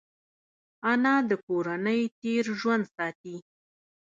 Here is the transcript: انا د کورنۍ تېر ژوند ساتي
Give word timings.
انا 0.91 1.15
د 1.29 1.31
کورنۍ 1.47 2.01
تېر 2.21 2.43
ژوند 2.59 2.85
ساتي 2.95 3.35